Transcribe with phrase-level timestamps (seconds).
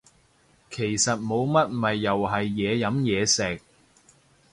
[0.71, 3.61] 其實冇乜咪又係嘢飲嘢食